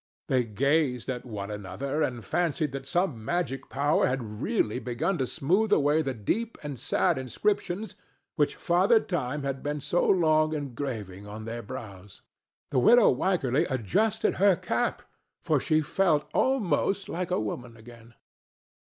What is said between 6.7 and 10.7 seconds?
sad inscriptions which Father Time had been so long